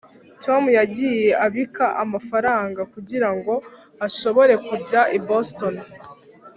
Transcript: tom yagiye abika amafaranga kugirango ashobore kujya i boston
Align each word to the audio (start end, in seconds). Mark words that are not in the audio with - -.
tom 0.43 0.63
yagiye 0.77 1.27
abika 1.45 1.85
amafaranga 2.03 2.81
kugirango 2.93 3.53
ashobore 4.07 4.53
kujya 4.67 5.01
i 5.17 5.19
boston 5.27 5.75